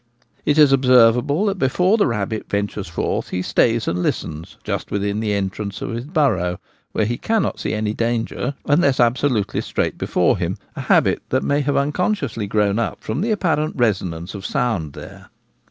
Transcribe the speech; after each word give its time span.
It 0.47 0.57
is 0.57 0.71
observable 0.73 1.45
that 1.45 1.59
before 1.59 1.95
the 1.95 2.07
rabbit 2.07 2.49
ventures 2.49 2.87
forth 2.87 3.29
he 3.29 3.43
stays 3.43 3.87
and 3.87 4.01
listens 4.01 4.57
just 4.63 4.89
within 4.89 5.19
the 5.19 5.33
entrance 5.33 5.79
of 5.79 5.91
his 5.91 6.05
burrow, 6.05 6.59
where 6.91 7.05
he 7.05 7.19
cannot 7.19 7.59
see 7.59 7.75
any 7.75 7.93
danger 7.93 8.55
unless 8.65 8.99
absolutely 8.99 9.61
straight 9.61 9.99
before 9.99 10.39
him— 10.39 10.57
a 10.75 10.81
habit 10.81 11.21
that 11.29 11.43
may 11.43 11.61
have 11.61 11.77
unconsciously 11.77 12.47
grown 12.47 12.79
up 12.79 13.03
from 13.03 13.21
the 13.21 13.29
apparent 13.29 13.75
resonance 13.75 14.33
of 14.33 14.43
sound 14.43 14.93
there. 14.93 15.29